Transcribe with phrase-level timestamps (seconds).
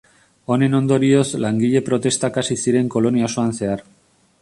[0.53, 3.89] Honen ondorioz langile-protestak hasi ziren kolonia osoan zehar.